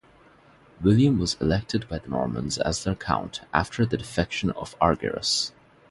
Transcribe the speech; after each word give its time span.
William 0.81 1.19
was 1.19 1.35
elected 1.39 1.87
by 1.87 1.99
the 1.99 2.07
Normans 2.09 2.57
as 2.57 2.83
their 2.83 2.95
count 2.95 3.41
after 3.53 3.85
the 3.85 3.97
defection 3.99 4.49
of 4.49 4.75
Argyrus. 4.81 5.51